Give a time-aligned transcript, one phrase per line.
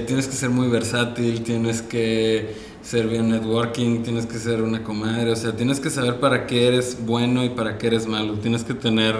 [0.00, 5.30] tienes que ser muy versátil, tienes que ser bien networking, tienes que ser una comadre,
[5.32, 8.64] o sea, tienes que saber para qué eres bueno y para qué eres malo, tienes
[8.64, 9.14] que tener,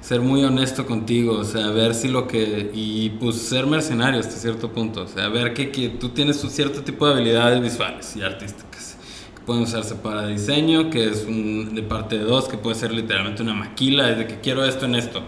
[0.00, 4.32] ser muy honesto contigo, o sea, ver si lo que, y pues ser mercenario hasta
[4.32, 8.16] cierto punto, o sea, ver que, que tú tienes un cierto tipo de habilidades visuales
[8.16, 8.96] y artísticas,
[9.36, 13.44] que pueden usarse para diseño, que es de parte de dos, que puede ser literalmente
[13.44, 15.22] una maquila, es de que quiero esto en esto,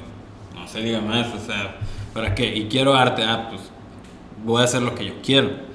[0.57, 1.79] no se diga más, o sea,
[2.13, 2.53] ¿para qué?
[2.57, 3.72] Y quiero arte, ah, pues
[4.45, 5.73] voy a hacer lo que yo quiero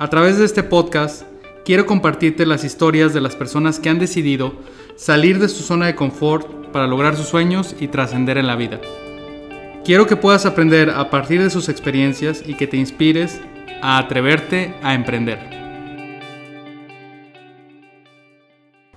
[0.00, 1.24] a través de este podcast,
[1.62, 4.54] quiero compartirte las historias de las personas que han decidido
[4.96, 8.80] salir de su zona de confort para lograr sus sueños y trascender en la vida.
[9.84, 13.42] Quiero que puedas aprender a partir de sus experiencias y que te inspires
[13.82, 15.38] a atreverte a emprender.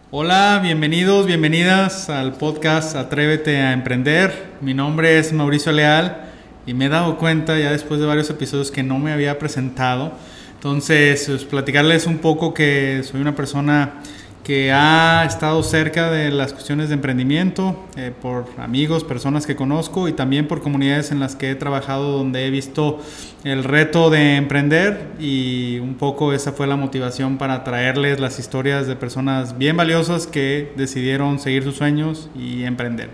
[0.10, 4.54] Hola, bienvenidos, bienvenidas al podcast Atrévete a Emprender.
[4.62, 6.33] Mi nombre es Mauricio Leal
[6.66, 10.14] y me he dado cuenta ya después de varios episodios que no me había presentado.
[10.56, 13.96] Entonces, pues, platicarles un poco que soy una persona
[14.44, 20.10] que ha estado cerca de las cuestiones de emprendimiento eh, por amigos, personas que conozco
[20.10, 23.00] y también por comunidades en las que he trabajado donde he visto
[23.46, 28.86] el reto de emprender y un poco esa fue la motivación para traerles las historias
[28.86, 33.10] de personas bien valiosas que decidieron seguir sus sueños y emprender.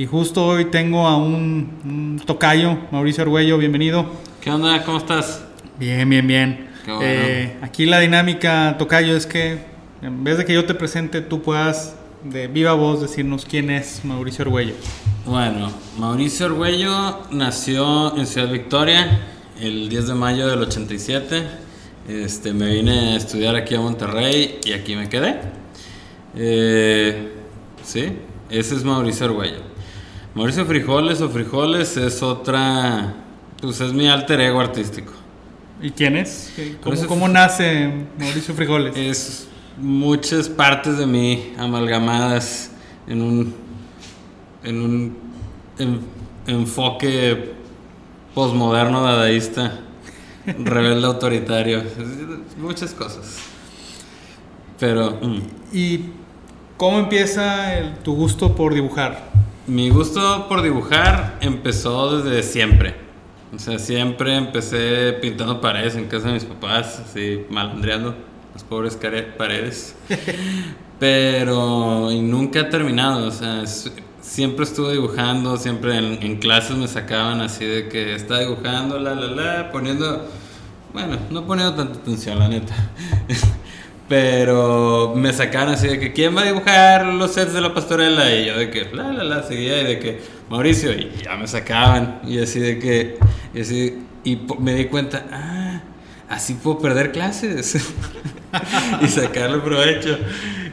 [0.00, 4.06] Y justo hoy tengo a un, un tocayo, Mauricio Arguello, bienvenido.
[4.40, 4.82] ¿Qué onda?
[4.82, 5.44] ¿Cómo estás?
[5.78, 6.70] Bien, bien, bien.
[7.02, 9.58] Eh, aquí la dinámica, Tocayo, es que
[10.00, 14.02] en vez de que yo te presente, tú puedas de viva voz decirnos quién es
[14.02, 14.72] Mauricio Orgüello.
[15.26, 19.20] Bueno, Mauricio Orgüello nació en Ciudad Victoria
[19.60, 21.42] el 10 de mayo del 87.
[22.08, 25.42] Este, me vine a estudiar aquí a Monterrey y aquí me quedé.
[26.34, 27.34] Eh,
[27.82, 28.14] sí,
[28.48, 29.69] ese es Mauricio Orgüello.
[30.34, 33.14] Mauricio Frijoles o Frijoles es otra,
[33.60, 35.12] pues es mi alter ego artístico.
[35.82, 36.52] ¿Y quién es?
[37.08, 38.96] ¿Cómo, nace Mauricio Frijoles?
[38.96, 42.70] Es muchas partes de mí amalgamadas
[43.08, 43.54] en un,
[44.62, 45.16] en un
[46.46, 47.54] enfoque
[48.32, 49.80] posmoderno dadaísta,
[50.46, 51.82] rebelde autoritario,
[52.56, 53.38] muchas cosas.
[54.78, 55.18] Pero...
[55.20, 55.40] Mm.
[55.72, 56.04] ¿Y
[56.76, 59.39] cómo empieza tu gusto por dibujar?
[59.66, 63.10] Mi gusto por dibujar empezó desde siempre
[63.54, 68.14] o sea, siempre empecé pintando paredes en casa de mis papás, así malandreando
[68.52, 68.96] las pobres
[69.36, 69.96] paredes.
[71.00, 73.64] Pero y nunca he terminado, o sea,
[74.20, 79.26] siempre estuve dibujando, siempre en, clases me sacaban así de que estaba dibujando, la, la,
[79.26, 80.28] la, poniendo,
[80.92, 82.74] bueno, no poniendo tanta atención, la neta.
[84.10, 88.34] Pero me sacaban así de que, ¿quién va a dibujar los sets de la pastorela?
[88.34, 91.46] Y yo de que, la, la, la, seguía y de que, Mauricio, y ya me
[91.46, 92.20] sacaban.
[92.26, 93.18] Y así de que,
[93.54, 95.82] y, así, y me di cuenta, ah,
[96.28, 97.76] así puedo perder clases
[99.00, 100.18] y sacarle provecho.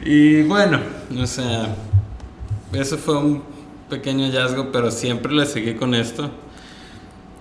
[0.04, 0.80] Y bueno,
[1.16, 1.76] o sea,
[2.72, 3.44] eso fue un
[3.88, 6.28] pequeño hallazgo, pero siempre le seguí con esto.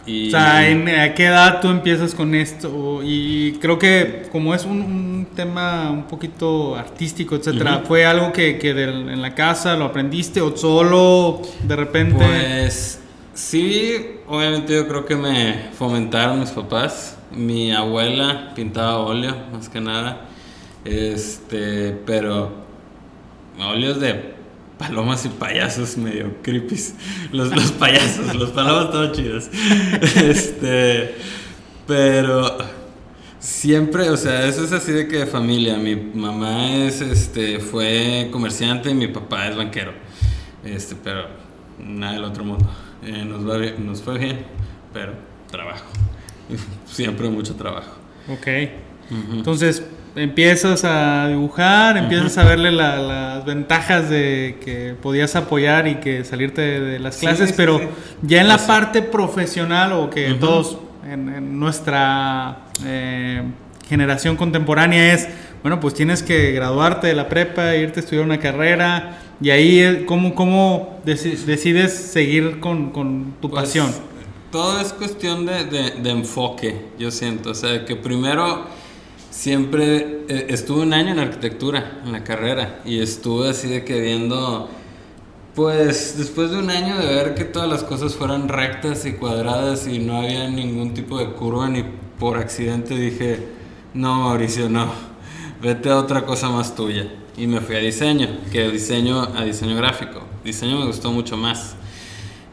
[0.07, 0.29] Y...
[0.29, 3.01] O sea, ¿a qué edad tú empiezas con esto?
[3.03, 8.72] Y creo que como es un, tema un poquito artístico, etcétera, ¿fue algo que, que
[8.72, 12.25] en la casa lo aprendiste o solo de repente?
[12.25, 13.01] Pues
[13.38, 17.19] Sí, obviamente yo creo que me fomentaron mis papás.
[17.31, 20.25] Mi abuela pintaba óleo, más que nada.
[20.84, 22.51] Este, pero
[23.59, 24.37] óleos de
[24.78, 26.78] palomas y payasos medio creepy.
[27.32, 29.50] Los, los payasos, los palomas todos chidos.
[30.16, 31.16] Este,
[31.86, 32.58] pero
[33.40, 35.78] siempre, o sea, eso es así de que de familia.
[35.78, 39.94] Mi mamá es, este, fue comerciante y mi papá es banquero.
[40.64, 41.28] Este, pero
[41.80, 42.70] nada del otro mundo.
[43.04, 44.46] Eh, nos, va nos fue bien,
[44.94, 45.14] pero
[45.50, 45.86] trabajo.
[46.86, 47.98] Siempre mucho trabajo.
[48.30, 48.48] Ok.
[49.32, 49.84] Entonces,
[50.17, 56.61] empiezas a dibujar, empiezas a verle las ventajas de que podías apoyar y que salirte
[56.61, 57.79] de, las clases, pero
[58.22, 60.78] ya en la parte profesional o que todos
[61.09, 63.43] en, nuestra eh,
[63.87, 65.29] generación contemporánea es,
[65.61, 70.03] bueno, pues tienes que graduarte de la prepa, irte a estudiar una carrera, y ahí,
[70.08, 73.91] ¿cómo, cómo decides seguir con, con tu pues, pasión?
[74.52, 77.52] Todo es cuestión de, de, enfoque, yo siento.
[77.52, 78.66] O sea, que primero
[79.37, 84.01] siempre eh, estuve un año en arquitectura, en la carrera, y estuve así de que
[84.01, 84.67] viendo,
[85.53, 89.87] pues después de un año de ver que todas las cosas fueran rectas y cuadradas
[89.87, 91.84] y no había ningún tipo de curva ni
[92.17, 93.47] por accidente, dije,
[93.93, 94.87] no, Mauricio, no,
[95.61, 97.07] vete a otra cosa más tuya
[97.37, 100.23] y me fui a diseño, que diseño a diseño gráfico.
[100.43, 101.75] Diseño me gustó mucho más.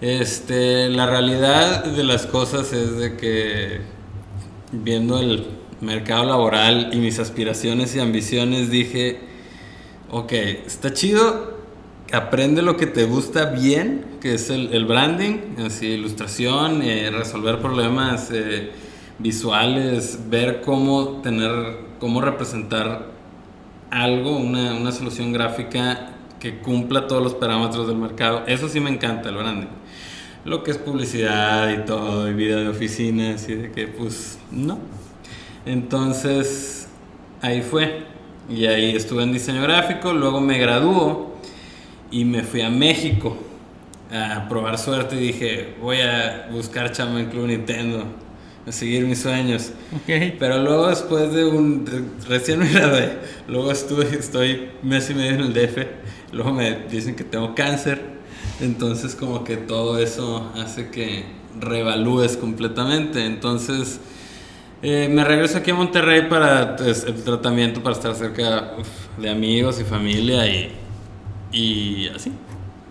[0.03, 3.81] Este, la realidad de las cosas es de que
[4.73, 9.21] viendo el mercado laboral y mis aspiraciones y ambiciones, dije,
[10.11, 10.33] ok,
[10.67, 11.59] está chido,
[12.13, 18.31] aprende lo que te gusta bien, que es el, branding, así, ilustración, eh, resolver problemas
[18.33, 18.71] eh,
[19.19, 23.13] visuales, ver cómo tener, cómo representar
[23.91, 26.11] algo, una, una solución gráfica
[26.41, 28.45] que cumpla todos los parámetros del mercado.
[28.47, 29.69] Eso sí me encanta, el branding.
[30.45, 34.79] Lo que es publicidad y todo, y vida de oficinas, y de que, pues, no.
[35.67, 36.89] Entonces,
[37.41, 38.05] ahí fue.
[38.49, 41.35] Y ahí estuve en diseño gráfico, luego me graduó
[42.11, 43.37] y me fui a México
[44.13, 48.05] a probar suerte y dije, voy a buscar chamba en Club Nintendo,
[48.67, 49.73] a seguir mis sueños.
[50.07, 51.87] Pero luego después de un...
[52.29, 53.19] recién me gradué,
[53.49, 55.79] luego estuve, estoy mes y medio en el DF,
[56.33, 58.01] luego me dicen que tengo cáncer,
[58.61, 61.25] entonces como que todo eso hace que
[61.59, 63.25] revalúes completamente.
[63.25, 64.01] Entonces
[64.87, 68.75] eh, me regreso aquí a Monterrey para pues, el tratamiento, para estar cerca
[69.17, 70.73] de amigos y familia y,
[71.53, 72.31] y así.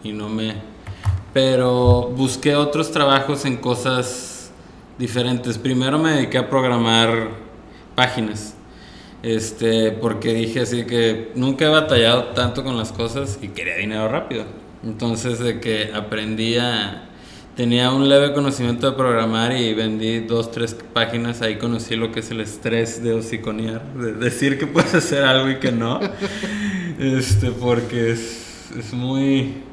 [0.03, 0.55] Y no me...
[1.33, 4.51] Pero busqué otros trabajos en cosas
[4.97, 5.59] diferentes.
[5.59, 7.29] Primero me dediqué a programar
[7.93, 8.55] páginas.
[9.21, 14.09] Este, porque dije así que nunca he batallado tanto con las cosas y quería dinero
[14.09, 14.45] rápido.
[14.83, 17.09] Entonces de que aprendí a
[17.55, 21.41] tenía un leve conocimiento de programar y vendí dos, tres páginas.
[21.41, 25.49] Ahí conocí lo que es el estrés de hociconear, de decir que puedes hacer algo
[25.49, 25.99] y que no.
[26.99, 29.63] este, porque es, es muy.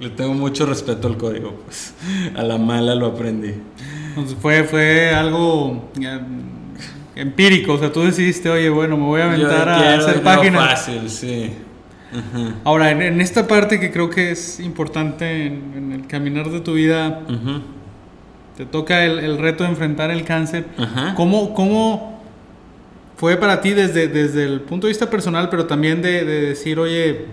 [0.00, 1.94] Le tengo mucho respeto al código, pues.
[2.36, 3.54] A la mala lo aprendí.
[4.08, 5.90] Entonces fue, fue algo
[7.16, 10.70] empírico, o sea, tú decidiste, oye, bueno, me voy a aventar a hacer páginas.
[10.70, 11.52] fácil, sí.
[12.64, 17.20] Ahora, en, esta parte que creo que es importante en, el caminar de tu vida,
[18.56, 20.66] te toca el, reto de enfrentar el cáncer.
[21.16, 22.14] ¿Cómo,
[23.16, 27.26] fue para ti desde, desde el punto de vista personal, pero también de, decir, oye,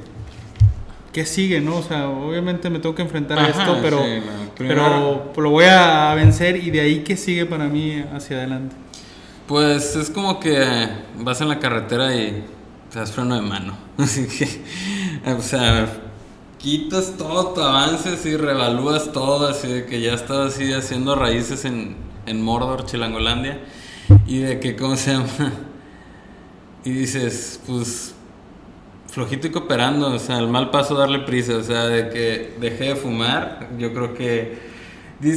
[1.12, 1.60] ¿qué sigue?
[1.60, 1.78] ¿no?
[1.78, 4.04] O sea, obviamente me tengo que enfrentar a esto, pero,
[4.58, 8.76] pero lo voy a vencer y de ahí, ¿qué sigue para mí hacia adelante?
[9.48, 10.88] Pues es como que
[11.18, 12.44] vas en la carretera y
[13.00, 13.74] das freno de mano.
[13.98, 14.62] Así que,
[15.32, 15.88] o sea,
[16.58, 21.66] quitas todo tu avance y revalúas todo, así de que ya estás así haciendo raíces
[21.66, 21.96] en,
[22.26, 23.62] en Mordor, Chilangolandia,
[24.28, 25.28] y de que, ¿cómo se llama?
[26.84, 28.16] Y dices, pues,
[29.08, 32.86] flojito y cooperando, o sea, el mal paso darle prisa, o sea, de que dejé
[32.86, 34.58] de fumar, yo creo que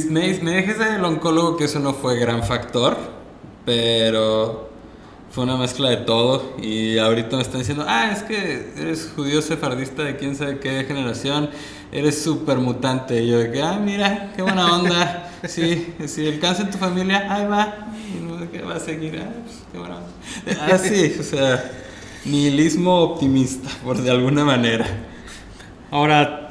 [0.09, 2.97] me, me dejé el oncólogo que eso no fue gran factor,
[3.63, 4.71] pero
[5.31, 9.41] fue una mezcla de todo y ahorita me están diciendo, ah, es que eres judío
[9.41, 11.49] sefardista de quién sabe qué generación,
[11.91, 13.21] eres súper mutante.
[13.21, 15.21] Y yo de que, ah, mira, qué buena onda.
[15.45, 17.89] Sí, si el cáncer en tu familia, ahí va.
[18.51, 19.21] Qué va a seguir.
[19.21, 20.73] Ah, pues, qué buena onda.
[20.73, 21.71] Ah, sí, o sea,
[22.25, 24.87] nihilismo optimista, por de alguna manera.
[25.91, 26.44] Ahora,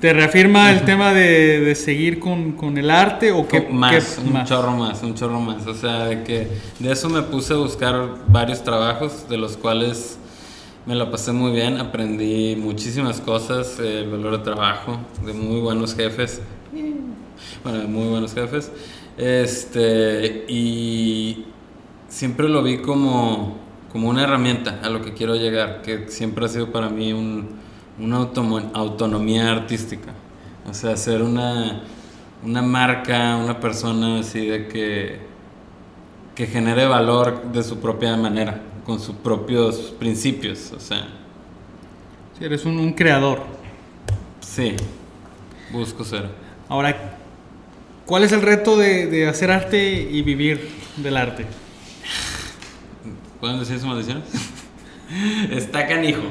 [0.00, 4.20] ¿Te reafirma el tema de, seguir con, el arte o qué más?
[4.24, 5.66] un chorro más, un chorro más.
[5.66, 6.48] O sea, de que
[6.78, 10.18] de eso me puse a buscar varios trabajos, de los cuales
[10.86, 15.96] me lo pasé muy bien, aprendí muchísimas cosas, el valor de trabajo, de muy buenos
[15.96, 16.40] jefes,
[17.64, 18.70] bueno, de muy buenos jefes,
[19.18, 21.46] este, y
[22.08, 23.56] siempre lo vi como,
[23.90, 27.65] como una herramienta a lo que quiero llegar, que siempre ha sido para mí un
[27.98, 28.16] una
[28.74, 30.12] autonomía artística.
[30.68, 31.82] O sea, ser una,
[32.42, 35.20] una marca, una persona así de que,
[36.34, 40.72] que genere valor de su propia manera, con sus propios principios.
[40.72, 41.06] O sea.
[42.38, 43.40] Si eres un, creador.
[44.40, 44.74] Sí,
[45.72, 46.28] busco ser.
[46.68, 47.16] Ahora,
[48.04, 51.46] ¿cuál es el reto de, de hacer arte y vivir del arte?
[53.40, 54.22] ¿Pueden decir su maldición?
[55.50, 56.22] Está canijo.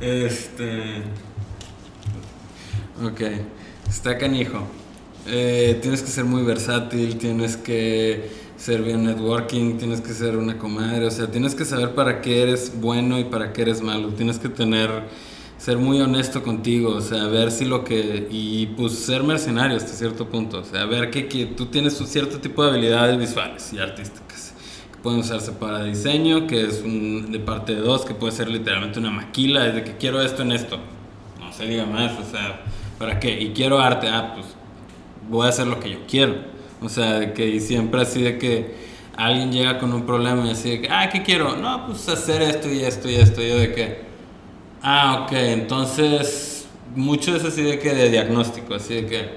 [0.00, 1.02] Este.
[3.04, 3.20] Ok.
[3.88, 4.66] Está canijo.
[5.26, 10.58] Eh, tienes que ser muy versátil, tienes que ser bien networking, tienes que ser una
[10.58, 14.08] comadre, o sea, tienes que saber para qué eres bueno y para qué eres malo.
[14.08, 14.90] Tienes que tener,
[15.58, 18.28] ser muy honesto contigo, o sea, ver si lo que.
[18.30, 22.06] Y pues ser mercenario hasta cierto punto, o sea, ver que, que tú tienes un
[22.06, 24.54] cierto tipo de habilidades visuales y artísticas
[25.02, 28.98] pueden usarse para diseño, que es un, de parte de dos, que puede ser literalmente
[28.98, 30.78] una maquila, es de que quiero esto en esto,
[31.38, 32.62] no se diga más, o sea,
[32.98, 33.40] ¿para qué?
[33.40, 34.46] Y quiero arte, ah, pues
[35.28, 36.34] voy a hacer lo que yo quiero,
[36.80, 38.74] o sea, de que y siempre así de que
[39.16, 41.56] alguien llega con un problema y así de que, ah, ¿qué quiero?
[41.56, 44.02] No, pues hacer esto y esto y esto, y yo de que,
[44.82, 49.28] ah, ok, entonces, mucho es así de que de diagnóstico, así de que,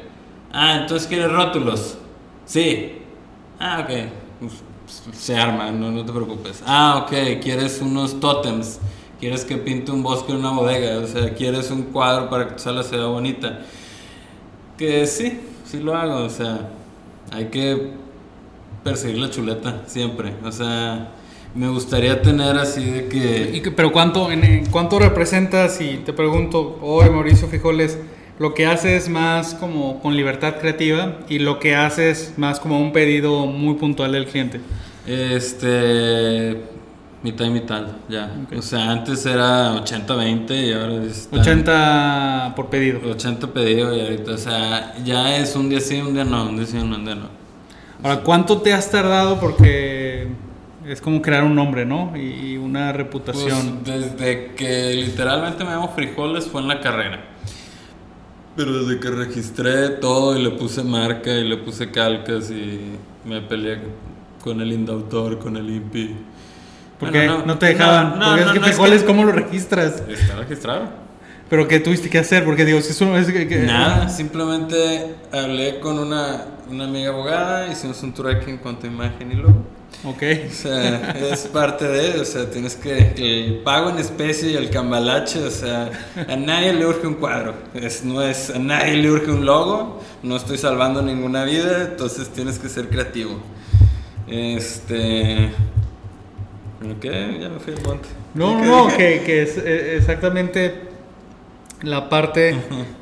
[0.52, 1.98] ah, entonces quieres rótulos,
[2.46, 2.94] sí,
[3.60, 4.54] ah, ok pues,
[5.14, 6.62] se arma, no, no te preocupes.
[6.66, 8.80] Ah, ok, quieres unos tótems,
[9.20, 12.54] quieres que pinte un bosque en una bodega, o sea, quieres un cuadro para que
[12.54, 13.62] tu sala sea bonita.
[14.78, 16.70] Que sí, sí lo hago, o sea,
[17.32, 17.92] hay que
[18.84, 21.12] perseguir la chuleta siempre, o sea,
[21.54, 23.52] me gustaría tener así de que...
[23.54, 27.98] ¿Y pero cuánto, en, cuánto representas, y te pregunto, hoy Mauricio Fijoles,
[28.42, 32.92] lo que haces más como con libertad creativa y lo que haces más como un
[32.92, 34.60] pedido muy puntual del cliente?
[35.06, 36.60] Este.
[37.22, 38.32] Mitad y mitad, ya.
[38.44, 38.58] Ok.
[38.58, 43.12] O sea, antes era 80-20 y ahora está 80 por pedido.
[43.12, 46.58] 80 pedido y ahorita, o sea, ya es un día sí, un día no, un
[46.58, 47.30] día sí, un día no.
[48.02, 49.40] Ahora, ¿cuánto te has tardado?
[49.40, 50.30] Porque
[50.88, 52.18] es como crear un nombre, ¿no?
[52.18, 53.82] Y, y una reputación.
[53.86, 57.28] Pues, desde que literalmente me llamo Frijoles fue en la carrera.
[58.56, 63.42] Pero desde que registré todo y le puse marca y le puse calcas y me
[63.42, 63.80] peleé
[64.44, 66.16] con el indautor, con el INPI.
[67.00, 68.20] ¿Por Bueno, qué no, te dejaban?
[68.20, 70.04] no, Porque no, es que no, es frijoles, que- ¿cómo lo registras?
[70.08, 70.90] Está registrado.
[71.50, 72.44] Pero ¿qué tuviste que hacer?
[72.46, 73.18] Porque digo, si es uno...
[73.18, 78.58] Es que, que- Nada, simplemente hablé con una, una amiga abogada, hicimos un trueque en
[78.58, 79.64] cuanto a imagen y logo.
[80.04, 80.24] Ok.
[80.50, 84.70] O sea, es parte de, o sea, tienes que, el pago en especie y el
[84.70, 85.92] cambalache, o sea,
[86.28, 90.02] a nadie le urge un cuadro, es, no es, a nadie le urge un logo,
[90.24, 93.40] no estoy salvando ninguna vida, entonces tienes que ser creativo.
[94.28, 95.52] Este...
[96.82, 97.04] ¿Ok?
[97.04, 98.10] Ya me fui al monte.
[98.34, 100.90] No, Ok, no, que, que es eh, exactamente
[101.84, 102.56] la parte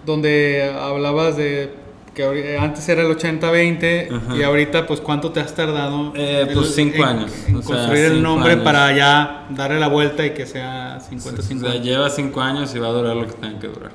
[0.05, 1.73] donde hablabas de
[2.19, 4.35] que ahori- antes era el 80-20 Ajá.
[4.35, 7.75] y ahorita pues cuánto te has tardado Eh, pues, cinco en- años, en o sea,
[7.77, 8.63] construir el nombre años.
[8.65, 11.71] para ya darle la vuelta y que sea O 50-50.
[11.71, 13.91] sea, lleva cinco años y va a durar lo que tenga que durar.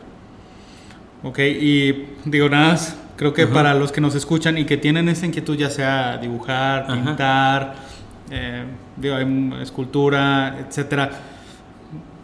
[1.22, 3.52] Ok, y digo nada, más, creo que Ajá.
[3.52, 7.74] para los que nos escuchan y que tienen esa inquietud, ya sea dibujar, pintar,
[8.30, 8.64] eh,
[8.96, 9.16] digo,
[9.60, 11.10] escultura, etcétera,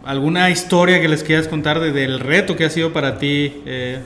[0.03, 3.99] ¿alguna historia que les quieras contar de- del reto que ha sido para ti eh,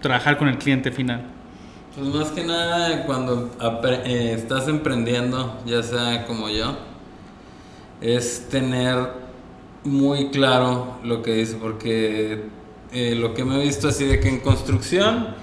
[0.00, 1.22] trabajar con el cliente final?
[1.94, 3.50] Pues más que nada cuando
[4.04, 6.76] eh, estás emprendiendo, ya sea como yo,
[8.00, 9.08] es tener
[9.82, 12.44] muy claro lo que dice, porque
[12.92, 15.34] eh, lo que me he visto así de que en construcción,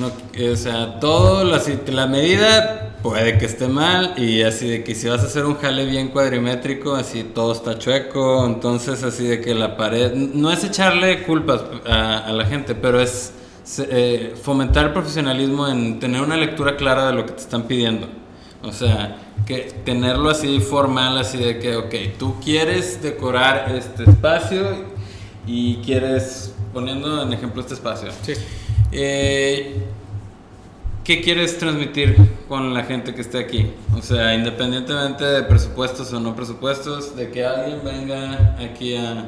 [0.00, 5.08] o sea, todo, la, la medida puede que esté mal y así de que si
[5.08, 9.54] vas a hacer un jale bien cuadrimétrico, así todo está chueco, entonces así de que
[9.54, 13.32] la pared, no es echarle culpas a, la gente, pero es
[13.90, 18.08] eh, fomentar el profesionalismo en tener una lectura clara de lo que te están pidiendo.
[18.62, 24.84] O sea, que tenerlo así formal, así de que, ok, tú quieres decorar este espacio
[25.46, 28.32] y quieres, poniendo en ejemplo este espacio, Sí.
[28.92, 29.76] eh,
[31.04, 32.16] ¿Qué quieres transmitir
[32.48, 33.70] con la gente que esté aquí?
[33.96, 39.24] O sea, independientemente de presupuestos o no presupuestos, de que alguien venga aquí a,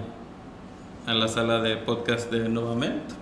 [1.06, 3.14] a la sala de podcast de Novamento.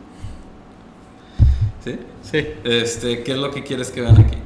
[1.93, 1.99] ¿Sí?
[2.23, 4.37] Sí, Este, ¿Qué es lo que quieres que vean aquí?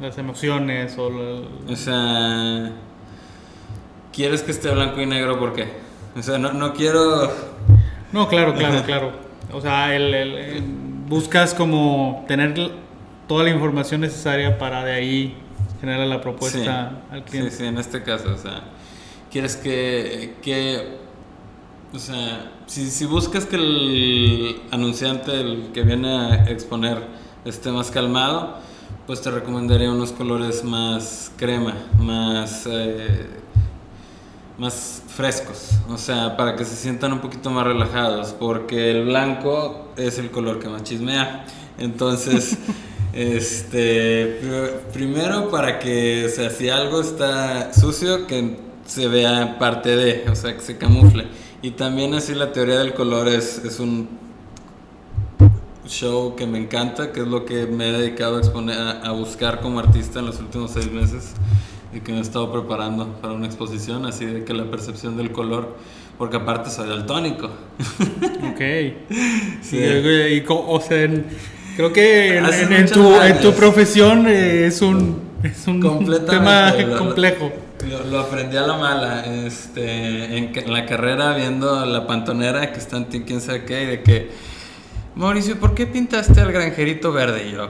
[0.00, 2.70] las emociones o lo- O sea,
[4.12, 5.38] ¿quieres que esté blanco y negro?
[5.40, 5.66] ¿Por qué?
[6.16, 7.30] O sea, no, no quiero...
[8.12, 9.12] No, claro, claro, claro.
[9.52, 10.62] O sea, el, el- el-
[11.08, 12.54] buscas como tener
[13.26, 15.34] toda la información necesaria para de ahí
[15.80, 17.50] generar la propuesta al cliente.
[17.50, 18.62] Sí, sí, en este caso, o sea,
[19.32, 20.96] quieres que, que
[21.92, 27.02] o sea, si, si buscas que el anunciante, el que viene a exponer,
[27.44, 28.56] esté más calmado,
[29.06, 33.26] pues te recomendaría unos colores más crema, más, eh,
[34.58, 39.88] más frescos, o sea, para que se sientan un poquito más relajados, porque el blanco
[39.96, 41.46] es el color que más chismea.
[41.78, 42.58] Entonces,
[43.12, 49.94] este, pr- primero para que, o sea, si algo está sucio, que se vea parte
[49.96, 51.26] de, o sea, que se camufle.
[51.62, 54.08] Y también así la teoría del color es, es un
[55.86, 59.12] show que me encanta, que es lo que me he dedicado a exponer, a, a
[59.12, 61.32] buscar como artista en los últimos seis meses
[61.92, 65.32] y que me he estado preparando para una exposición, así de que la percepción del
[65.32, 65.76] color,
[66.18, 67.50] porque aparte soy daltónico.
[68.52, 68.60] Ok.
[69.62, 69.76] Sí.
[69.78, 71.26] Y, y o sea, en-
[71.76, 75.80] creo que en, en- en tu, tu profesión eh, es un, es un
[76.26, 77.52] tema complejo.
[77.86, 83.06] Lo, aprendí a la mala, este, en, la carrera viendo la pantonera que está en
[83.06, 84.30] ti, quién sabe qué, y de que,
[85.14, 87.48] Mauricio, ¿por qué pintaste al granjerito verde?
[87.48, 87.68] Y yo,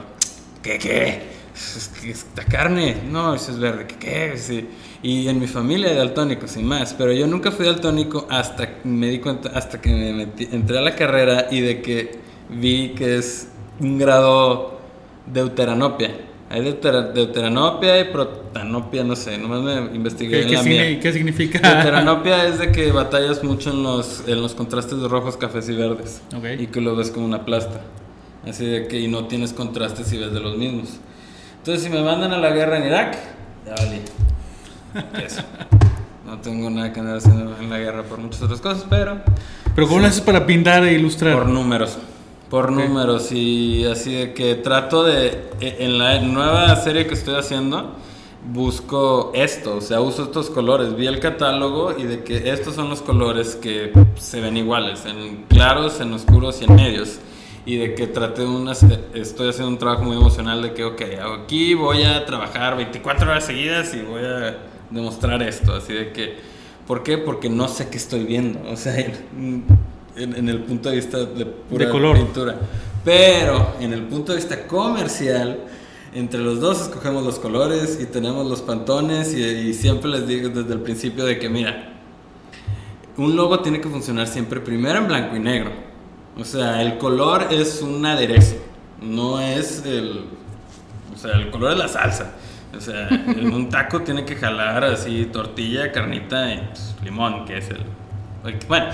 [0.62, 1.23] ¿qué, qué?
[1.55, 4.38] Es carne, no, eso es verde, ¿qué, qué?
[4.38, 4.69] Sí.
[5.03, 9.09] Y en mi familia hay daltónicos, sin más, pero yo nunca fui daltónico hasta me
[9.09, 13.19] di cuenta, hasta que me metí, entré a la carrera y de que vi que
[13.19, 13.49] es
[13.81, 14.81] un grado
[15.27, 16.27] deuteranopia.
[16.50, 20.88] Hay deutera- deuteranopia y protanopia, no sé, nomás me investigué ¿Qué, en qué la signi-
[20.90, 21.00] mía.
[21.00, 21.59] qué significa?
[21.59, 25.75] Deuteranopia es de que batallas mucho en los, en los contrastes de rojos, cafés y
[25.75, 26.23] verdes.
[26.35, 26.45] Ok.
[26.59, 27.81] Y que lo ves como una plasta.
[28.49, 30.88] Así de que y no tienes contrastes y ves de los mismos.
[31.59, 33.19] Entonces, si me mandan a la guerra en Irak,
[33.67, 34.00] ya valí.
[35.26, 35.43] Eso.
[36.25, 39.19] No tengo nada que andar haciendo en la guerra por muchas otras cosas, pero
[39.75, 41.35] Pero ¿cómo lo haces para pintar e ilustrar?
[41.35, 41.99] por números.
[42.50, 42.76] Por Ok.
[42.76, 47.93] números y así de que trato de, e- en la nueva serie que estoy haciendo,
[48.50, 50.97] busco esto, o sea, uso estos colores.
[50.97, 55.45] Vi el catálogo y de que estos son los colores que se ven iguales, en
[55.49, 57.19] claros, en oscuros y en medios.
[57.67, 61.02] Y de que traté unas, estoy haciendo un trabajo muy emocional de que, ok,
[61.45, 64.57] aquí voy a trabajar 24 horas seguidas y voy a
[64.90, 65.75] demostrar esto.
[65.75, 66.37] Así de que,
[66.87, 67.19] ¿por qué?
[67.19, 68.59] Porque no sé qué estoy viendo.
[68.71, 69.64] O sea, en,
[70.19, 72.17] en- en el punto de vista de pura De color.
[72.17, 72.57] pintura.
[73.05, 75.59] Pero en el punto de vista comercial,
[76.15, 80.49] entre los dos escogemos los colores y tenemos los pantones y, y siempre les digo
[80.49, 81.95] desde el principio de que, mira,
[83.17, 85.71] un logo tiene que funcionar siempre primero en blanco y negro.
[86.39, 88.57] O sea, el color es un aderezo,
[89.03, 90.25] no es el...
[91.15, 92.35] O sea, el color es la salsa.
[92.77, 97.59] O sea, en un taco tiene que jalar así tortilla, carnita y pues, limón, que
[97.59, 97.79] es el...
[98.69, 98.87] Bueno,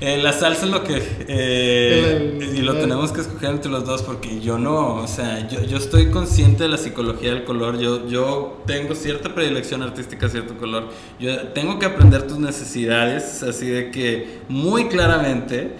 [0.00, 0.96] eh, la salsa es lo que...
[1.28, 5.06] eh, El- y lo el- tenemos que escoger entre los dos porque yo no, o
[5.08, 9.82] sea, yo, yo estoy consciente de la psicología del color, yo, yo tengo cierta predilección
[9.82, 15.72] artística a cierto color, yo tengo que aprender tus necesidades, así de que muy claramente,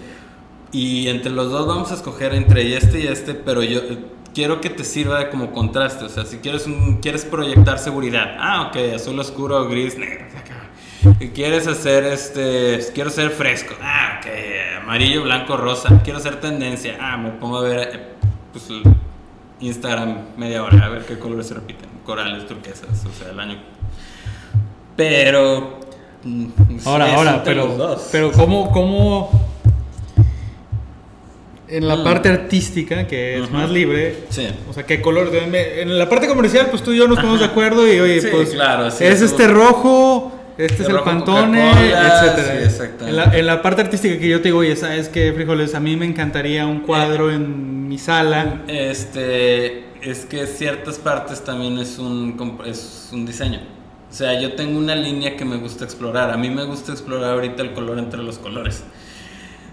[0.73, 3.81] y entre los dos vamos a escoger entre este y este, pero yo
[4.35, 8.69] quiero que te sirva como contraste, o sea, si quieres, un, quieres proyectar seguridad, ah,
[8.71, 10.64] ok, azul oscuro, gris, negro, acá.
[11.35, 14.27] Quieres hacer este, quiero ser fresco, ah, ok,
[14.83, 18.01] amarillo, blanco, rosa, quiero hacer tendencia, ah, me pongo a ver, eh,
[18.53, 18.69] pues,
[19.61, 23.59] Instagram media hora, a ver qué colores se repiten, corales, turquesas, o sea, el año.
[24.97, 25.81] Pero...
[26.23, 26.47] mm,
[26.87, 29.31] Ahora, es ahora, pero, pero ¿cómo, cómo
[31.69, 32.05] en la Mm.
[32.05, 34.47] parte artística, que es más libre, Sí.
[34.69, 37.47] o sea, qué color, en la parte comercial, pues tú y yo nos ponemos de
[37.47, 42.59] acuerdo y oye, Sí, pues claro, sí, es este rojo, este es el pantone, etcétera.
[42.59, 43.09] sí, exactamente.
[43.11, 45.75] en, la, en la parte artística que yo te digo, oye, ¿sabes qué, frijoles?
[45.75, 48.63] A mí me encantaría un cuadro en mi sala.
[48.69, 53.61] Este, es que ciertas partes también es un, es un diseño.
[54.11, 56.31] O sea, yo tengo una línea que me gusta explorar.
[56.31, 58.85] A mí me gusta explorar ahorita el color entre los colores.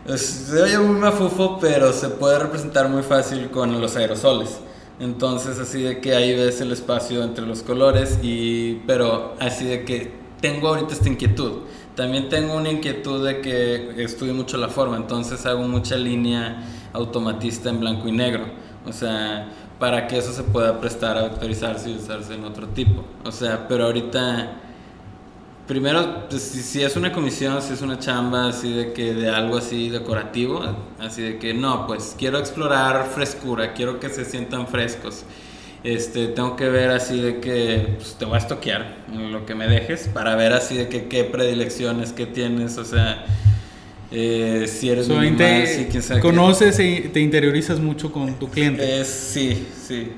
[0.07, 4.59] Es- se oye muy mafufo, pero se puede representar muy fácil con los aerosoles.
[4.99, 9.83] Entonces, así de que ahí ves el espacio entre los colores, y, pero así de
[9.85, 11.61] que tengo ahorita esta inquietud.
[11.95, 17.69] También tengo una inquietud de que estudio mucho la forma, entonces hago mucha línea automatista
[17.69, 18.45] en blanco y negro.
[18.85, 19.49] O sea,
[19.79, 23.03] para que eso se pueda prestar a vectorizarse y usarse en otro tipo.
[23.23, 24.57] O sea, pero ahorita
[25.71, 29.29] Primero, pues, si, si es una comisión, si es una chamba así de que de
[29.29, 30.61] algo así decorativo,
[30.99, 35.23] así de que no, pues quiero explorar frescura, quiero que se sientan frescos.
[35.83, 39.55] Este, tengo que ver así de que pues, te voy a estoquear en lo que
[39.55, 43.25] me dejes para ver así de que qué predilecciones, qué tienes, o sea,
[44.11, 46.27] eh, si eres So, minimal, te- si quién sabe qué.
[46.27, 49.01] conoces y te interiorizas mucho con tu cliente.
[49.01, 50.11] Es, sí, sí.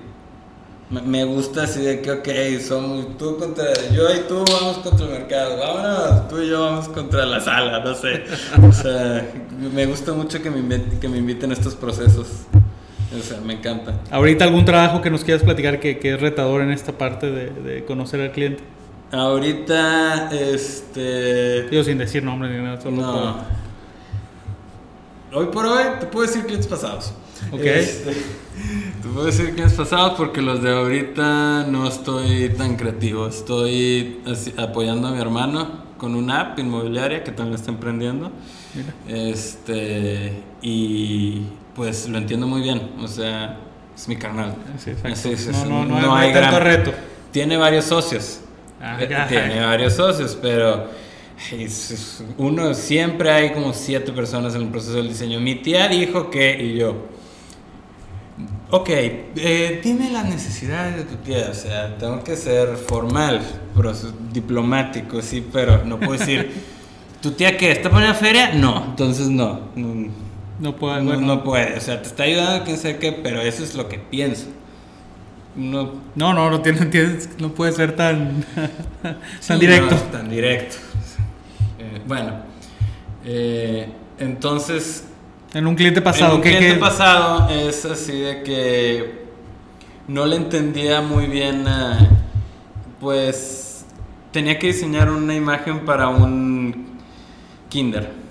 [0.89, 2.27] Me, me gusta así de que, ok,
[2.61, 3.65] somos tú contra.
[3.95, 5.57] Yo y tú vamos contra el mercado.
[5.57, 8.23] Vámonos, tú y yo vamos contra la sala, no sé.
[8.67, 9.25] O sea,
[9.73, 12.27] me gusta mucho que me, que me inviten a estos procesos.
[13.17, 13.93] O sea, me encanta.
[14.11, 17.49] Ahorita algún trabajo que nos quieras platicar que, que es retador en esta parte de,
[17.51, 18.63] de conocer al cliente.
[19.11, 21.63] Ahorita, este.
[21.69, 22.81] Digo sin decir nombres ni nada.
[22.81, 23.35] solo No.
[25.35, 27.13] Hoy por hoy te puedo decir clientes pasados.
[27.51, 27.61] Ok.
[27.63, 33.27] Este, te puedo decir clientes pasados porque los de ahorita no estoy tan creativo.
[33.27, 38.31] Estoy así- apoyando a mi hermano con una app inmobiliaria que también está emprendiendo.
[38.75, 38.93] Mira.
[39.31, 41.43] Este, y
[41.75, 42.91] pues lo entiendo muy bien.
[43.01, 43.57] O sea,
[43.95, 44.55] es mi carnal.
[44.77, 45.29] Sí, no, sí,
[45.67, 46.93] no, no, no hay, hay tanto gran- reto.
[47.31, 48.39] Tiene varios socios.
[48.81, 49.27] Ah, Eh, ya.
[49.27, 50.89] Tiene varios socios, pero
[52.37, 55.39] uno siempre hay como siete personas en el proceso del diseño.
[55.39, 57.07] Mi tía dijo que y yo.
[58.71, 61.47] Ok, eh, dime las necesidades de tu tía.
[61.51, 63.41] O sea, tengo que ser formal,
[64.31, 66.51] diplomático, sí, pero no puedo decir.
[67.21, 67.71] ¿Tu tía qué?
[67.71, 68.51] ¿Está poniendo feria?
[68.53, 69.61] No, entonces no.
[69.75, 70.11] No,
[70.63, 71.21] No puedo, no, bueno.
[71.27, 71.77] no puede.
[71.77, 74.47] O sea, te está ayudando, quién sabe qué, pero eso es lo que pienso.
[75.55, 76.87] No, No, no, no, tiene,
[77.37, 78.43] no puede ser tan,
[79.39, 79.93] Sí, tan directo.
[79.93, 80.77] no, tan directo.
[81.79, 82.31] Eh, bueno,
[83.25, 85.03] eh, entonces,
[85.53, 89.23] En un cliente pasado, en un ¿qué, cliente qué- pasado es así de que
[90.07, 92.09] no le entendía muy bien, eh,
[92.99, 93.85] pues
[94.31, 96.97] tenía que diseñar una imagen para un
[97.69, 98.22] kinder.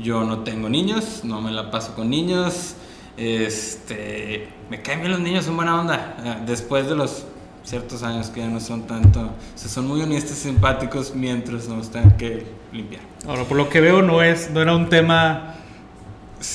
[0.00, 2.74] Yo no tengo niños, no me la paso con niños.
[3.16, 6.16] Este, me caen bien los niños, son buena onda.
[6.24, 7.24] Eh, Después de los
[7.64, 11.68] ciertos años que ya no son tanto, o sea, son muy honestos y simpáticos mientras
[11.68, 13.02] nos tengan que limpiar.
[13.26, 15.54] Ahora, por lo que veo, no, es, no era un tema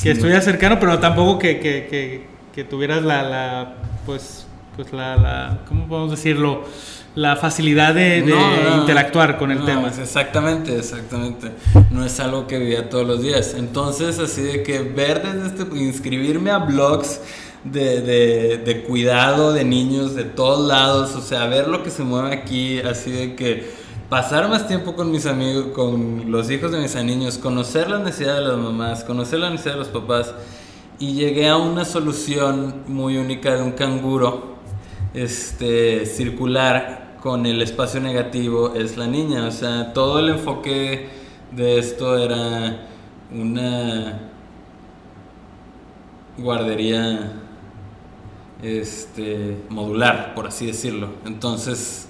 [0.01, 5.15] que estuviera cercano, pero tampoco que, que, que, que tuvieras la, la, pues, pues la,
[5.17, 6.63] la, ¿cómo podemos decirlo?
[7.15, 9.87] La facilidad de, de No, no, interactuar con el no, tema.
[9.87, 11.51] Exactamente, exactamente.
[11.91, 13.53] No es algo que vivía todos los días.
[13.55, 17.21] Entonces, así de que ver desde este, inscribirme a blogs
[17.63, 22.03] de, de, de cuidado de niños de todos lados, o sea, ver lo que se
[22.03, 23.71] mueve aquí, así de que
[24.09, 28.41] pasar más tiempo con mis amigos, con los hijos de mis niños, conocer las necesidades
[28.41, 30.33] de las mamás, conocer las necesidades de los papás,
[30.99, 34.52] y llegué a una solución muy única de un canguro
[35.13, 39.47] este, circular con el espacio negativo es la niña.
[39.47, 41.09] O sea, todo el enfoque
[41.51, 42.87] de esto era
[43.31, 44.31] una
[46.37, 47.33] guardería
[48.61, 51.09] este, modular, por así decirlo.
[51.25, 52.09] Entonces,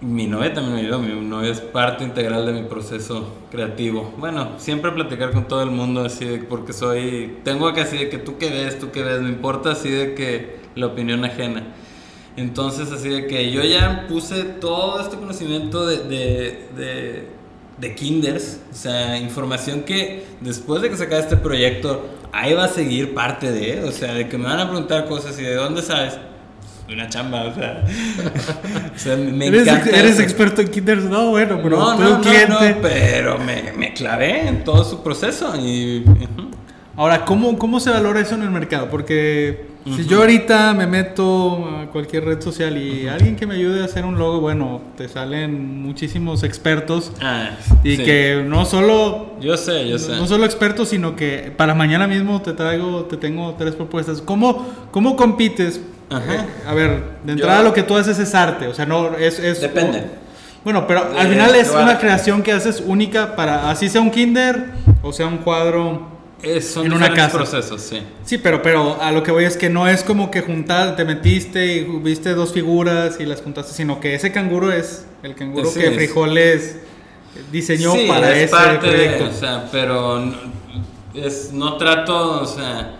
[0.00, 4.12] mi novia también me ayudó, mi novia es parte integral de mi proceso creativo.
[4.18, 8.08] Bueno, siempre platicar con todo el mundo así de porque soy, tengo que así de
[8.10, 11.64] que tú qué ves, tú qué ves, me importa así de que la opinión ajena.
[12.36, 17.28] Entonces así de que yo ya puse todo este conocimiento de, de, de,
[17.78, 22.66] de kinders, o sea, información que después de que se acabe este proyecto, ahí va
[22.66, 25.54] a seguir parte de, o sea, de que me van a preguntar cosas y de
[25.54, 26.18] dónde sabes
[26.92, 27.84] una chamba, o sea,
[28.94, 31.04] o sea me ¿Eres, encanta ¿Eres experto en kinders?
[31.04, 35.56] No, bueno, pero no, no, no, no, pero me, me clavé en todo su proceso
[35.56, 36.04] y.
[36.96, 38.88] Ahora, ¿cómo, ¿cómo se valora eso en el mercado?
[38.88, 43.82] Porque si yo ahorita me meto a cualquier red social y alguien que me ayude
[43.82, 47.50] a hacer un logo, bueno, te salen muchísimos expertos Ah,
[47.84, 48.02] y sí.
[48.04, 50.16] que no solo yo sé, yo sé.
[50.16, 54.20] no solo expertos, sino que para mañana mismo te traigo, te tengo tres propuestas.
[54.20, 55.80] ¿Cómo, cómo compites?
[56.10, 56.34] Ajá.
[56.34, 59.16] Eh, a ver, de entrada Yo- lo que tú haces es arte, o sea, no
[59.16, 59.38] es...
[59.38, 60.04] es Depende.
[60.64, 64.66] bueno, pero al final es una creación que haces única para, así sea un kinder
[65.02, 67.36] o sea un cuadro Es- son en una casa.
[67.38, 68.02] procesos, sí.
[68.24, 71.04] Sí, pero, pero a lo que voy es que no es como que juntar, te
[71.04, 75.72] metiste y viste dos figuras y las juntaste, sino que ese canguro es el canguro
[75.72, 75.94] que es.
[75.94, 76.76] Frijoles
[77.50, 79.24] diseñó Sí, para es ese parte de, proyecto.
[79.24, 80.34] o sea, pero no,
[81.14, 82.96] es, no trato, o sea,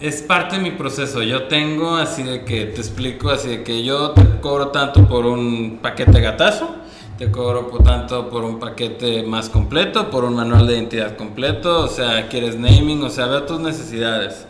[0.00, 1.22] es parte de mi proceso.
[1.22, 5.26] Yo tengo así de que te explico, así de que yo te cobro tanto por
[5.26, 6.74] un paquete gatazo,
[7.18, 11.88] te cobro tanto por un paquete más completo, por un manual de identidad completo, o
[11.88, 14.46] sea, quieres naming, o sea, veo tus necesidades.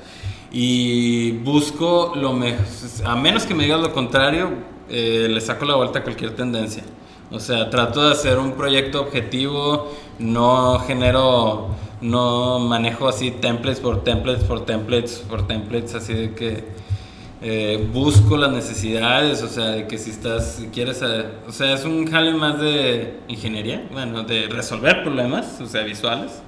[0.53, 2.65] Y busco lo mejor,
[3.07, 4.51] a menos que me digas lo contrario,
[4.91, 6.83] eh, le saco la vuelta a cualquier tendencia.
[7.31, 11.69] O sea, trato de hacer un proyecto objetivo, no genero,
[12.03, 16.65] no manejo así templates por templates por templates por templates, así de que
[17.41, 21.73] eh, busco las necesidades, o sea, de que si estás, si quieres, eh, o sea,
[21.75, 26.43] es un jale más de ingeniería, bueno, de resolver problemas, o sea, visuales.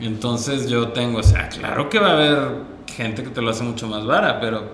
[0.00, 2.38] Entonces yo tengo, o sea, claro que va a haber
[2.94, 4.68] gente que te lo hace mucho más vara, pero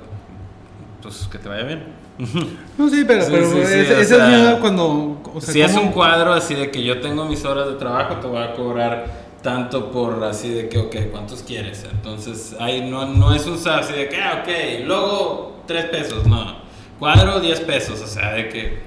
[1.03, 1.85] pues que te vaya bien.
[2.79, 5.21] No, sí, pero, Sí, pero sí, sí, sea, es miedo cuando...
[5.35, 7.75] O sea, si es ¿cómo- un cuadro así de que yo tengo mis horas de
[7.75, 11.85] trabajo, te voy a cobrar tanto por así de que, ok, ¿cuántos quieres?
[11.85, 16.57] Entonces, ahí no, no es un así de que, ah, ok, luego 3 pesos, no.
[16.99, 18.79] Cuadro 10 pesos, o sea, de que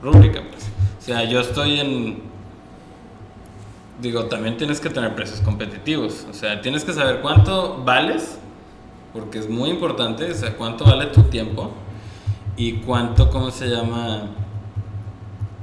[0.00, 0.70] rúbrica, pues.
[1.00, 2.22] O sea, yo estoy en...
[4.00, 6.28] Digo, también tienes que tener precios competitivos.
[6.30, 8.38] O sea, tienes que saber cuánto vales,
[9.12, 11.72] porque es muy importante, o sea, cuánto vale tu tiempo
[12.56, 14.28] y cuánto, ¿cómo se llama?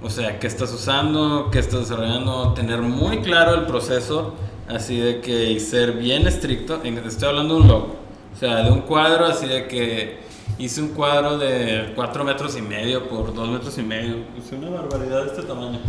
[0.01, 4.33] O sea, qué estás usando, qué estás desarrollando, tener muy claro el proceso,
[4.69, 6.81] así de que y ser bien estricto.
[6.83, 7.95] Estoy hablando de un logo,
[8.33, 10.19] o sea, de un cuadro, así de que
[10.57, 14.69] hice un cuadro de 4 metros y medio por 2 metros y medio, es una
[14.69, 15.79] barbaridad de este tamaño,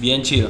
[0.00, 0.48] bien chido.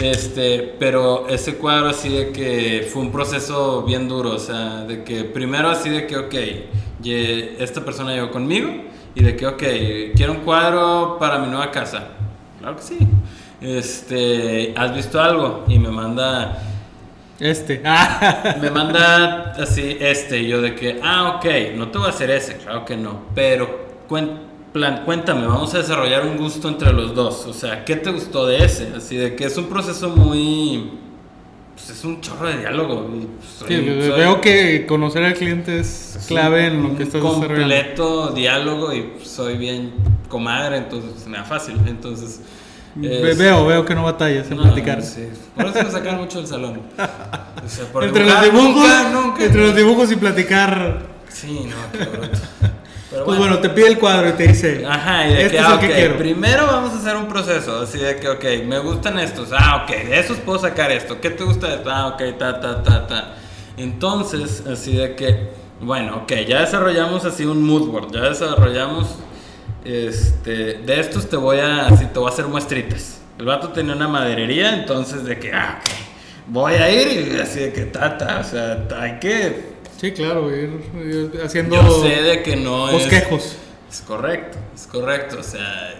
[0.00, 5.02] Este, pero ese cuadro así de que fue un proceso bien duro, o sea, de
[5.02, 6.34] que primero así de que, ok,
[7.58, 8.70] esta persona llegó conmigo
[9.14, 9.62] y de que, ok,
[10.14, 12.16] quiero un cuadro para mi nueva casa.
[12.60, 12.98] Claro que sí.
[13.62, 15.64] Este, ¿has visto algo?
[15.66, 16.58] Y me manda,
[17.38, 17.80] Este.
[17.86, 22.10] Ah, me manda así este, y yo de que, ah, ok, no te voy a
[22.10, 23.88] hacer ese, claro que no, pero
[24.74, 28.46] plan, cuéntame, vamos a desarrollar un gusto entre los dos, o sea, ¿qué te gustó
[28.46, 28.92] de ese?
[28.94, 30.90] Así de que es un proceso muy
[31.86, 33.10] pues es un chorro de diálogo.
[33.14, 37.22] y, pues, Sí, soy veo que conocer al cliente es clave en lo que estás
[37.22, 37.74] un desarrollando.
[37.74, 39.92] completo diálogo y pues, soy bien
[40.28, 41.76] comadre, entonces me da fácil.
[41.86, 42.40] Entonces,
[43.02, 45.02] es- Veo, veo que no batallas en no, platicar.
[45.02, 45.28] sí.
[45.54, 46.80] Por eso me sacan mucho del salón.
[47.64, 49.44] O sea, por Entre los dibujar, dibujos, nunca, nunca.
[49.44, 51.02] entre los dibujos y platicar.
[51.28, 52.38] Sí, no, qué bruto.
[53.20, 55.56] Pero Pues bueno, te pide el cuadro y te dice, Ajá, y de este que,
[55.58, 56.16] es ah, el que ok, quiero.
[56.16, 59.90] primero vamos a hacer un proceso, así de que, ok, me gustan estos, ah, ok,
[60.08, 61.90] de esos puedo sacar esto, ¿qué te gusta de esto?
[61.92, 63.34] Ah, ok, ta, ta, ta, ta.
[63.76, 65.50] Entonces, así de que,
[65.82, 69.08] bueno, ok, ya desarrollamos así un mood board, ya desarrollamos,
[69.84, 73.20] este, de estos te voy a, así te voy a hacer muestritas.
[73.38, 75.90] El vato tenía una maderería, entonces de que, ah, ok,
[76.46, 79.69] voy a ir y así de que, ta, ta, o sea, hay que,
[80.00, 82.94] Sí, claro, ir, ir haciendo yo sé de que no es...
[82.94, 83.56] bosquejos.
[83.90, 85.36] Es correcto, es correcto.
[85.38, 85.94] O sea,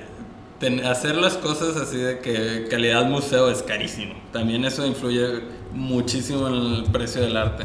[0.59, 4.15] ten- hacer las cosas así de que calidad museo es carísimo.
[4.33, 5.43] También eso influye
[5.75, 7.65] muchísimo en el precio del arte.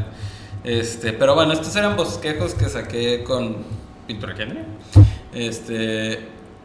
[0.66, 3.58] Este, pero bueno, estos eran bosquejos que saqué con
[4.06, 4.66] Pintura Kendrick.
[5.34, 6.20] Este,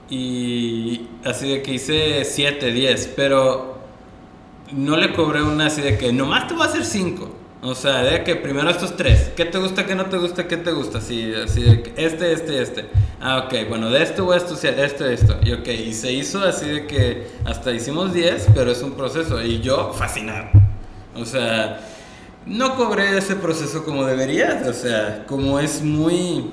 [0.09, 3.79] y así de que hice 7, 10, pero
[4.73, 7.37] no le cobré una así de que nomás te voy a hacer 5.
[7.63, 9.33] O sea, de que primero estos tres.
[9.37, 10.99] ¿Qué te gusta, qué no te gusta, qué te gusta?
[10.99, 12.87] Así, así de que este, este, este.
[13.21, 15.37] Ah, ok, bueno, de esto o esto, sí, esto, esto.
[15.43, 19.43] Y ok, y se hizo así de que hasta hicimos 10, pero es un proceso.
[19.43, 20.49] Y yo fascinado.
[21.15, 21.81] O sea,
[22.47, 24.63] no cobré ese proceso como debería.
[24.67, 26.51] O sea, como es muy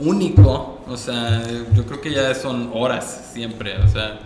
[0.00, 0.80] único.
[0.88, 3.76] O sea, yo creo que ya son horas siempre.
[3.84, 4.18] O sea,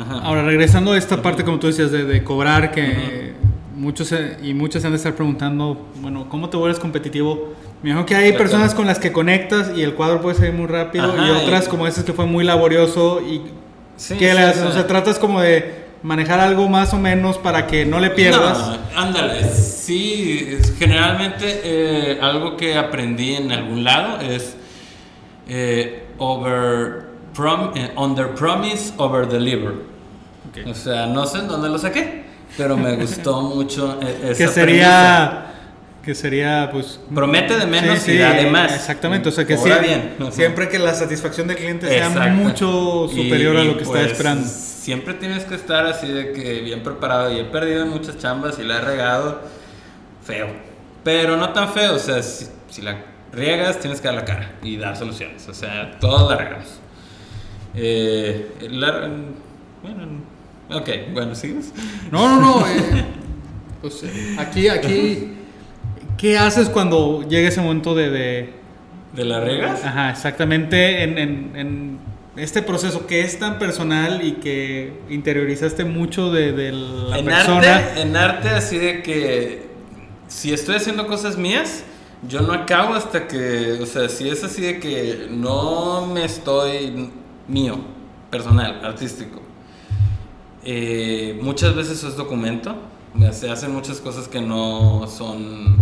[0.00, 0.20] ajá.
[0.22, 3.43] Ahora, regresando a esta parte, como tú decías, de, de cobrar, que
[3.84, 7.54] muchos y muchas se han de estar preguntando, bueno, ¿cómo te vuelves competitivo?
[7.82, 8.42] Me imagino que hay Exacto.
[8.42, 11.68] personas con las que conectas y el cuadro puede salir muy rápido, y otras y-
[11.70, 13.42] como dices que fue muy laborioso y
[13.96, 16.98] Sí, ¿qué sí, le o sea- O sea, tratas como de manejar algo más o
[16.98, 18.58] menos para que no le pierdas.
[18.58, 24.56] No, ándale, sí, generalmente eh, algo que aprendí en algún lado es
[25.48, 29.72] eh, over prom, eh, under promise, over deliver.
[30.50, 30.68] Ok.
[30.70, 32.24] O sea, no sé en dónde lo saqué,
[32.56, 35.46] pero me gustó mucho eh, esa que sería
[36.04, 38.74] que sería pues Promete de menos Sí, y sí, da de más.
[38.74, 40.16] exactamente o sea que sí- bien.
[40.32, 42.34] Siempre que la satisfacción del cliente sea Exacto.
[42.34, 46.32] mucho superior Y- a lo que está pues, esperando Siempre tienes que estar así de
[46.32, 47.32] que bien preparado.
[47.34, 49.40] Y he perdido en muchas chambas y la he regado
[50.22, 50.48] feo.
[51.02, 51.94] Pero no tan feo.
[51.94, 52.98] O sea, si, si la
[53.32, 55.48] riegas, tienes que dar la cara y dar soluciones.
[55.48, 56.66] O sea, todos la regamos.
[57.74, 59.08] Eh, la-
[59.82, 60.06] bueno,
[60.70, 61.72] ok, bueno, ¿sigues?
[62.10, 63.04] no no no eh,
[63.82, 65.28] pues, eh, aquí aquí
[66.16, 68.50] qué haces cuando llega ese momento de, de
[69.14, 69.84] ¿De la riegas?
[69.84, 71.98] ajá exactamente en, en- en
[72.36, 77.76] este proceso que es tan personal y que interiorizaste mucho de, de la en persona
[77.76, 79.68] arte, en arte así de que
[80.26, 81.84] si estoy haciendo cosas mías,
[82.28, 87.10] yo no acabo hasta que, o sea, si es así de que no me estoy
[87.46, 87.78] mío,
[88.30, 89.40] personal, artístico.
[90.64, 92.76] Eh, muchas veces es documento,
[93.32, 95.76] se hacen muchas cosas que no son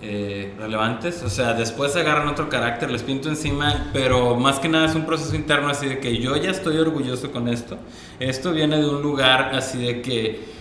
[0.00, 4.86] eh, relevantes, o sea, después agarran otro carácter, les pinto encima, pero más que nada
[4.86, 7.76] es un proceso interno así de que yo ya estoy orgulloso con esto,
[8.20, 10.58] esto viene de un lugar así de que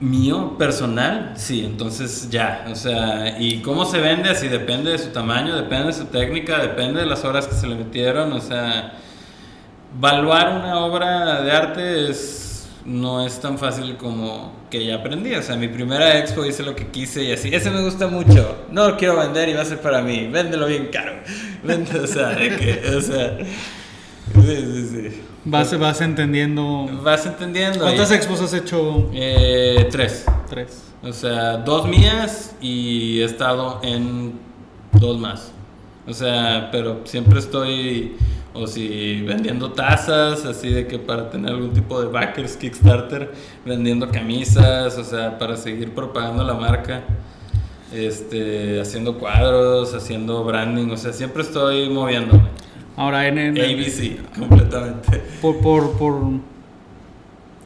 [0.00, 5.08] mío, personal, sí, entonces ya, o sea, y cómo se vende, así depende de su
[5.08, 8.92] tamaño, depende de su técnica, depende de las horas que se le metieron, o sea,
[9.98, 15.42] valuar una obra de arte es, no es tan fácil como que ya aprendí, o
[15.42, 18.88] sea, mi primera expo hice lo que quise y así, ese me gusta mucho, no
[18.90, 21.14] lo quiero vender y va a ser para mí, véndelo bien caro,
[21.64, 23.38] Vende, o sea, de que, o sea,
[24.34, 25.22] sí, sí, sí.
[25.44, 27.80] vas vas entendiendo Vas entendiendo.
[27.80, 30.24] cuántas expos has hecho eh, tres.
[30.48, 34.38] tres O sea, dos mías y he estado en
[34.92, 35.52] dos más.
[36.08, 38.16] O sea, pero siempre estoy,
[38.54, 43.30] o si vendiendo tazas, así de que para tener algún tipo de backers, Kickstarter,
[43.66, 47.02] vendiendo camisas, o sea, para seguir propagando la marca,
[47.92, 52.48] este, haciendo cuadros, haciendo branding, o sea, siempre estoy moviéndome.
[52.96, 55.22] ahora en, ABC, completamente.
[55.42, 56.22] por, por, por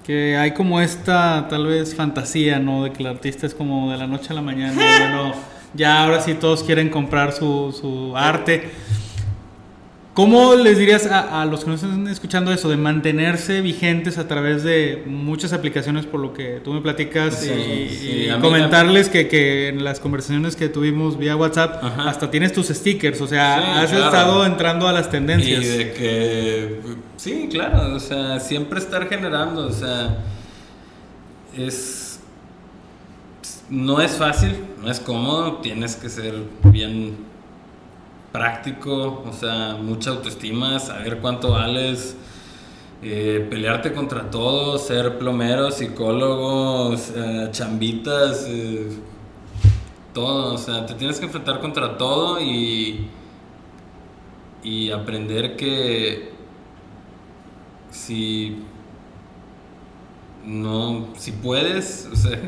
[0.05, 2.83] que hay como esta tal vez fantasía, ¿no?
[2.83, 5.33] De que el artista es como de la noche a la mañana, bueno,
[5.75, 8.71] ya ahora sí todos quieren comprar su, su arte.
[10.15, 14.29] ¿Cómo les dirías a, a los que nos están escuchando eso, de mantenerse vigentes a
[14.29, 19.09] través de muchas aplicaciones, por lo que tú me platicas, Sí, y, sí, y comentarles
[19.09, 22.11] que, que en las conversaciones que tuvimos vía WhatsApp, Ajá.
[22.11, 24.05] hasta tienes tus stickers, o sea, Sí, has claro.
[24.05, 25.65] estado entrando a las tendencias.
[25.65, 26.81] Y de que,
[27.17, 30.19] sí, claro, o sea, siempre estar generando, o sea,
[31.57, 32.12] es,
[33.73, 37.17] no es fácil, no es cómodo, tienes que ser bien
[38.31, 42.15] práctico, o sea, mucha autoestima, saber cuánto vales,
[43.03, 46.95] eh, pelearte contra todo, ser plomero, psicólogo,
[47.51, 48.91] chambitas, eh,
[50.13, 53.09] todo, o sea, te tienes que enfrentar contra todo y,
[54.63, 56.31] y aprender que
[57.91, 58.59] si
[60.45, 62.39] no, si puedes, o sea,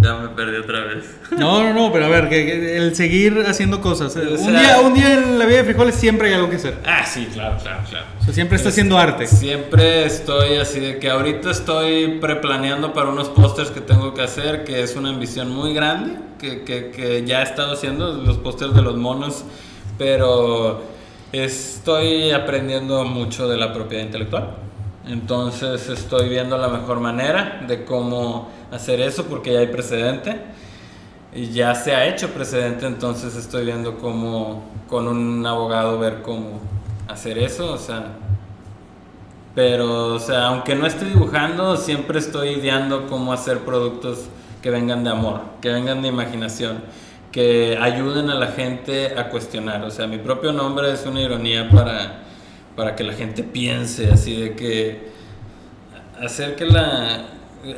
[0.00, 1.04] ya me perdí otra vez.
[1.32, 4.14] No, no, no, pero a ver, que, el seguir haciendo cosas.
[4.14, 6.78] Un, día, un día en la vida de frijoles siempre hay algo que hacer.
[6.86, 8.06] Ah, sí, claro, claro, claro.
[8.20, 9.26] O sea, siempre está haciendo arte.
[9.26, 14.64] Siempre estoy así de que ahorita estoy preplaneando para unos pósters que tengo que hacer,
[14.64, 18.74] que es una ambición muy grande, que, que, que ya he estado haciendo, los pósters
[18.74, 19.44] de los monos,
[19.98, 20.84] pero
[21.32, 24.67] estoy aprendiendo mucho de la propiedad intelectual.
[25.08, 30.38] Entonces estoy viendo la mejor manera de cómo hacer eso porque ya hay precedente.
[31.34, 36.60] Y ya se ha hecho precedente, entonces estoy viendo cómo con un abogado ver cómo
[37.06, 38.16] hacer eso, o sea,
[39.54, 44.28] pero o sea, aunque no esté dibujando, siempre estoy ideando cómo hacer productos
[44.62, 46.82] que vengan de amor, que vengan de imaginación,
[47.30, 51.68] que ayuden a la gente a cuestionar, o sea, mi propio nombre es una ironía
[51.68, 52.22] para
[52.78, 55.08] para que la gente piense, así de que
[56.22, 57.24] hacer que la...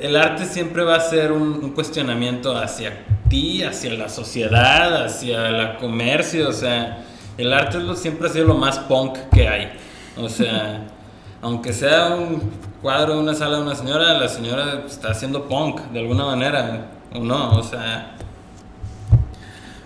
[0.03, 5.79] El arte siempre va a ser un, cuestionamiento hacia ti, hacia la sociedad, hacia el
[5.79, 7.03] comercio, o sea,
[7.39, 9.73] el arte es lo, siempre ha sido lo más punk que hay.
[10.19, 10.87] O sea,
[11.41, 12.51] aunque sea un
[12.83, 16.89] cuadro de una sala de una señora, la señora está haciendo punk de alguna manera,
[17.15, 18.17] o no, o sea,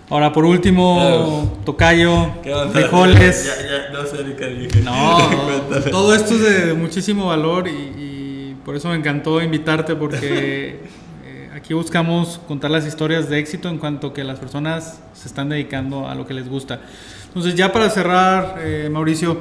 [0.07, 2.31] Ahora, por último, tocayo,
[2.71, 3.45] frijoles.
[3.45, 4.81] Ya, ya, no sé ni qué dije.
[4.81, 5.17] No,
[5.91, 10.79] todo esto es de muchísimo valor y, por eso me encantó invitarte porque
[11.25, 15.49] eh, aquí buscamos contar las historias de éxito en cuanto que las personas se están
[15.49, 16.81] dedicando a lo que les gusta.
[17.27, 19.39] Entonces, ya para cerrar, eh, Mauricio,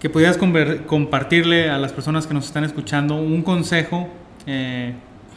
[0.00, 0.36] que pudieras
[0.86, 4.08] compartirle a las personas que nos están escuchando un consejo
[4.46, 4.94] eh,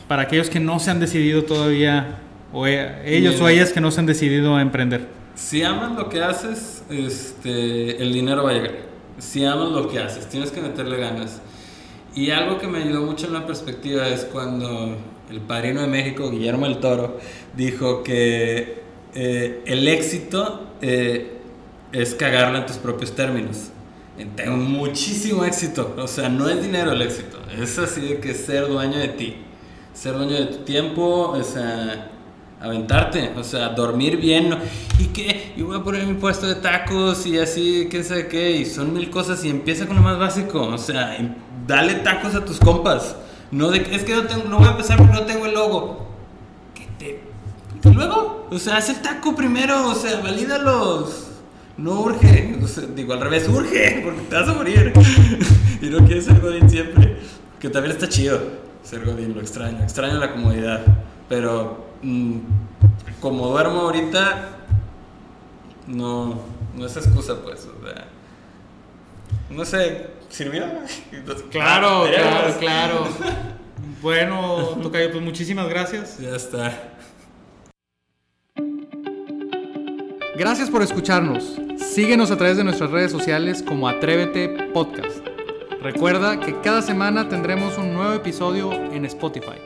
[0.08, 2.20] para aquellos que no se han decidido todavía
[2.52, 5.08] o e, ellos o ellas que no se han decidido a emprender.
[5.36, 8.74] Si amas lo que haces, este, el dinero va a llegar.
[9.18, 11.42] Si amas lo que haces, tienes que meterle ganas.
[12.16, 14.98] Y algo que me ayudó mucho en la perspectiva es cuando
[15.30, 17.20] el padrino de México, Guillermo el Toro,
[17.56, 18.82] dijo que
[19.14, 21.40] eh, el éxito eh,
[21.92, 23.70] es cagarla en tus propios términos.
[24.36, 28.68] Tengo muchísimo éxito, o sea, no es dinero el éxito, es así de que ser
[28.68, 29.38] dueño de ti,
[29.94, 32.12] ser dueño de tu tiempo, o sea,
[32.62, 34.58] aventarte, o sea, dormir bien,
[34.98, 38.52] y que, y voy a poner mi puesto de tacos y así, quién sabe qué,
[38.52, 41.18] y son mil cosas y empieza con lo más básico, o sea,
[41.66, 43.16] dale tacos a tus compas,
[43.52, 46.08] no de es que no, tengo, no voy a empezar porque no tengo el logo,
[46.74, 47.22] ¿Qué te,
[47.90, 51.28] luego, o sea, haz el taco primero, o sea, valídalos.
[51.78, 52.58] No urge,
[52.94, 54.92] digo al revés, urge, porque te vas a morir.
[55.82, 57.18] y no quieres ser Godín siempre.
[57.58, 58.38] Que también está chido
[58.84, 59.82] ser Godín, lo extraño.
[59.82, 60.82] Extraño la comodidad.
[61.30, 61.89] Pero
[63.20, 64.50] como duermo ahorita,
[65.88, 66.40] no,
[66.76, 67.68] no es excusa, pues.
[67.68, 68.08] O sea,
[69.50, 70.66] no sé, ¿sirvió?
[71.52, 73.08] Claro, claro, claro.
[74.02, 76.20] Bueno, Tocayo, pues muchísimas gracias.
[76.20, 76.96] Ya está.
[80.38, 81.60] Gracias por escucharnos.
[81.78, 85.26] Síguenos a través de nuestras redes sociales como Atrévete Podcast.
[85.82, 89.60] Recuerda que cada semana tendremos un nuevo episodio en Spotify.